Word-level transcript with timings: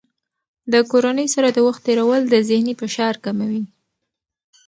د 0.71 0.73
کورنۍ 0.91 1.27
سره 1.35 1.47
د 1.51 1.57
وخت 1.67 1.81
تېرول 1.87 2.21
د 2.27 2.35
ذهني 2.49 2.73
فشار 2.81 3.15
کموي. 3.25 3.63